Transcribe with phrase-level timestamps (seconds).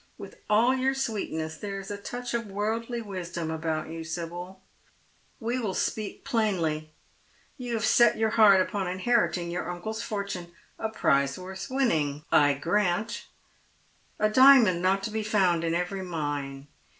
[0.17, 4.59] With all your sweetness there is a touch of worldly wisdom about you, Sibyl.
[5.39, 6.89] We will speak plainly.
[7.55, 12.55] You have set your heart upon inheriting your uncle's fortune, a prize worth winning, I
[12.55, 13.27] grant—
[14.19, 16.65] a diamond not to be found in every mine.